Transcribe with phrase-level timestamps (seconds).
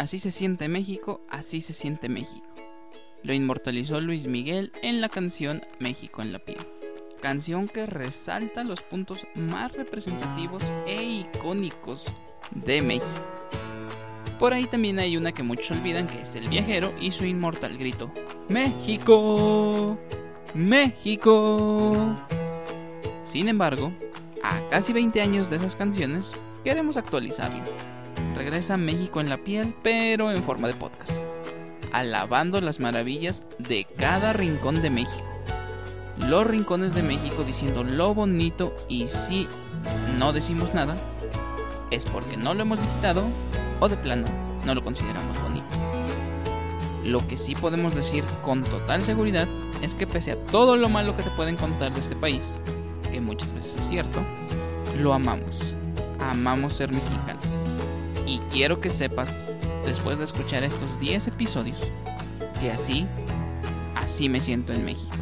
[0.00, 2.46] Así se siente México, así se siente México.
[3.22, 6.56] Lo inmortalizó Luis Miguel en la canción México en la piel.
[7.20, 12.06] Canción que resalta los puntos más representativos e icónicos
[12.52, 13.20] de México.
[14.38, 17.76] Por ahí también hay una que muchos olvidan que es El Viajero y su inmortal
[17.76, 18.10] grito.
[18.48, 19.98] México,
[20.54, 22.16] México.
[23.26, 23.92] Sin embargo,
[24.42, 26.32] a casi 20 años de esas canciones,
[26.64, 27.62] queremos actualizarlo.
[28.34, 31.20] Regresa México en la piel, pero en forma de podcast,
[31.92, 35.26] alabando las maravillas de cada rincón de México.
[36.18, 39.48] Los rincones de México diciendo lo bonito y si
[40.18, 40.94] no decimos nada,
[41.90, 43.24] es porque no lo hemos visitado
[43.80, 44.26] o de plano
[44.64, 45.66] no lo consideramos bonito.
[47.04, 49.48] Lo que sí podemos decir con total seguridad
[49.82, 52.54] es que pese a todo lo malo que te pueden contar de este país,
[53.10, 54.20] que muchas veces es cierto,
[55.00, 55.74] lo amamos.
[56.20, 57.39] Amamos ser mexicano.
[58.30, 59.52] Y quiero que sepas,
[59.84, 61.78] después de escuchar estos 10 episodios,
[62.60, 63.04] que así,
[63.96, 65.16] así me siento en México.